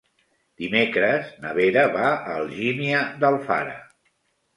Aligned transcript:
Dimecres 0.59 1.27
na 1.43 1.51
Vera 1.57 1.83
va 1.97 2.05
a 2.13 2.37
Algímia 2.37 3.03
d'Alfara. 3.25 3.77